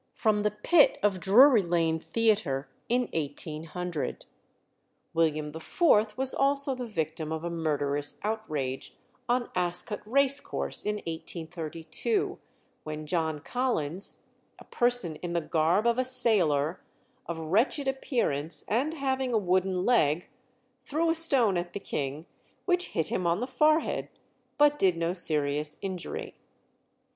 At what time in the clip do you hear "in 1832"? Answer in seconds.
10.87-12.39